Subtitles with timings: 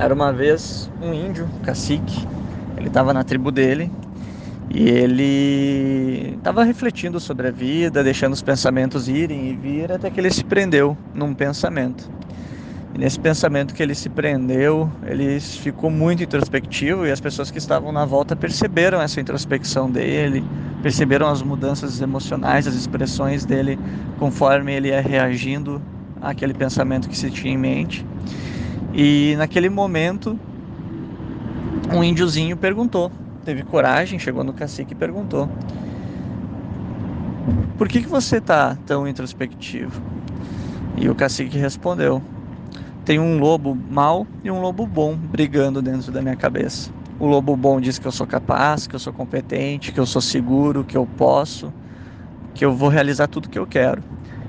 [0.00, 2.26] Era uma vez um índio, um cacique,
[2.78, 3.92] ele estava na tribo dele
[4.70, 10.18] e ele estava refletindo sobre a vida, deixando os pensamentos irem e vir, até que
[10.18, 12.10] ele se prendeu num pensamento.
[12.94, 17.58] E nesse pensamento que ele se prendeu, ele ficou muito introspectivo e as pessoas que
[17.58, 20.42] estavam na volta perceberam essa introspecção dele,
[20.82, 23.78] perceberam as mudanças emocionais, as expressões dele
[24.18, 25.82] conforme ele ia reagindo
[26.22, 28.02] àquele pensamento que se tinha em mente.
[29.02, 30.38] E naquele momento,
[31.90, 33.10] um índiozinho perguntou
[33.46, 35.48] teve coragem, chegou no cacique e perguntou:
[37.78, 40.02] Por que, que você está tão introspectivo?
[40.98, 42.20] E o cacique respondeu:
[43.02, 46.90] Tem um lobo mau e um lobo bom brigando dentro da minha cabeça.
[47.18, 50.20] O lobo bom diz que eu sou capaz, que eu sou competente, que eu sou
[50.20, 51.72] seguro, que eu posso,
[52.52, 54.02] que eu vou realizar tudo que eu quero.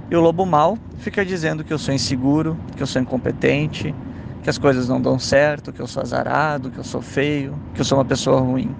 [0.09, 3.95] E o lobo mau fica dizendo que eu sou inseguro, que eu sou incompetente,
[4.43, 7.81] que as coisas não dão certo, que eu sou azarado, que eu sou feio, que
[7.81, 8.73] eu sou uma pessoa ruim.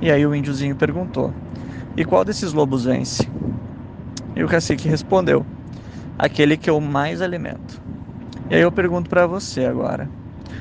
[0.00, 1.32] E aí o índiozinho perguntou:
[1.96, 3.28] E qual desses lobos vence?
[4.34, 5.44] E o cacique respondeu:
[6.18, 7.80] Aquele que eu mais alimento.
[8.50, 10.08] E aí eu pergunto para você agora: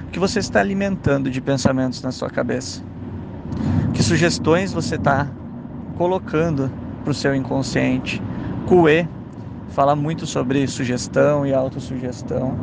[0.08, 2.84] O que você está alimentando de pensamentos na sua cabeça?
[3.94, 5.28] Que sugestões você está
[5.98, 6.72] colocando
[7.04, 8.22] para o seu inconsciente?
[8.68, 9.08] Cue
[9.74, 12.56] fala muito sobre sugestão e autossugestão.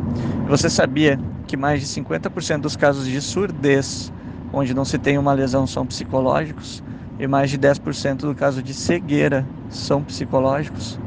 [0.49, 4.13] Você sabia que mais de 50% dos casos de surdez,
[4.53, 6.83] onde não se tem uma lesão, são psicológicos,
[7.19, 11.01] e mais de 10% do caso de cegueira são psicológicos?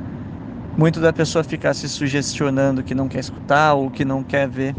[0.78, 4.76] Muito da pessoa ficar se sugestionando que não quer escutar ou que não quer ver.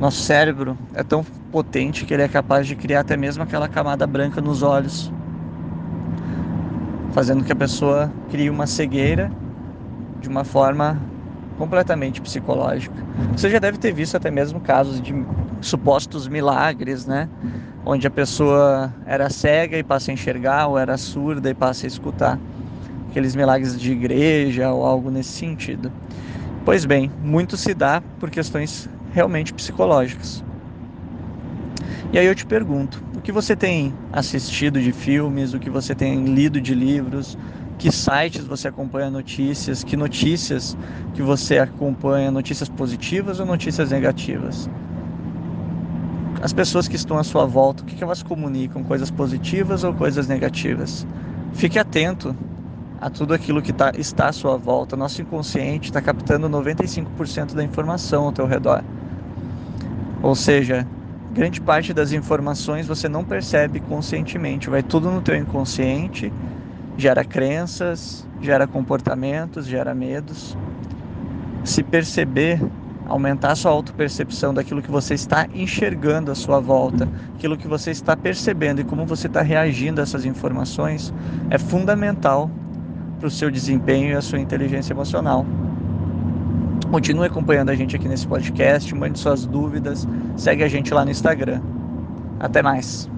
[0.00, 4.06] Nosso cérebro é tão potente que ele é capaz de criar até mesmo aquela camada
[4.06, 5.12] branca nos olhos,
[7.12, 9.30] fazendo que a pessoa crie uma cegueira
[10.20, 11.00] de uma forma
[11.56, 12.94] completamente psicológica.
[13.32, 15.14] Você já deve ter visto até mesmo casos de
[15.60, 17.28] supostos milagres, né?
[17.84, 21.88] Onde a pessoa era cega e passa a enxergar, ou era surda e passa a
[21.88, 22.38] escutar.
[23.10, 25.90] Aqueles milagres de igreja ou algo nesse sentido.
[26.64, 30.44] Pois bem, muito se dá por questões realmente psicológicas.
[32.12, 35.94] E aí eu te pergunto, o que você tem assistido de filmes, o que você
[35.94, 37.36] tem lido de livros,
[37.78, 40.76] que sites você acompanha notícias, que notícias
[41.14, 44.68] que você acompanha, notícias positivas ou notícias negativas.
[46.42, 48.82] As pessoas que estão à sua volta, o que elas comunicam?
[48.82, 51.06] Coisas positivas ou coisas negativas?
[51.52, 52.36] Fique atento
[53.00, 54.96] a tudo aquilo que tá, está à sua volta.
[54.96, 58.82] Nosso inconsciente está captando 95% da informação ao teu redor.
[60.20, 60.86] Ou seja,
[61.32, 66.32] grande parte das informações você não percebe conscientemente, vai tudo no teu inconsciente
[66.98, 70.58] gera crenças, gera comportamentos, gera medos.
[71.64, 72.60] Se perceber,
[73.06, 78.16] aumentar sua autopercepção daquilo que você está enxergando à sua volta, aquilo que você está
[78.16, 81.14] percebendo e como você está reagindo a essas informações,
[81.48, 82.50] é fundamental
[83.18, 85.46] para o seu desempenho e a sua inteligência emocional.
[86.90, 91.10] Continue acompanhando a gente aqui nesse podcast, mande suas dúvidas, segue a gente lá no
[91.12, 91.60] Instagram.
[92.40, 93.08] Até mais!